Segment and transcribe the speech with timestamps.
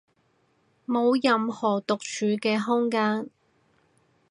[0.87, 3.29] 冇任何獨處嘅空間